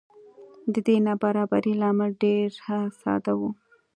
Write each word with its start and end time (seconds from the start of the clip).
د 0.73 0.75
دې 0.87 0.95
نابرابرۍ 1.05 1.73
لامل 1.81 2.11
ډېره 2.21 2.77
ساده 3.01 3.33
و. 3.39 3.41